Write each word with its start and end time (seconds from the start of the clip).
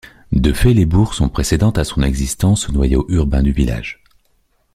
De 0.31 0.51
fait 0.51 0.73
les 0.73 0.87
bourgs 0.87 1.13
sont 1.13 1.29
précédentes 1.29 1.77
à 1.77 1.83
son 1.83 2.01
existence 2.01 2.67
au 2.67 2.71
noyau 2.71 3.05
urbain 3.09 3.43
du 3.43 3.51
village. 3.51 4.01